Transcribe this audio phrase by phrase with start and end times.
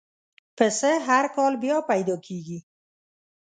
[0.57, 2.59] پسه هر کال بیا پیدا کېږي.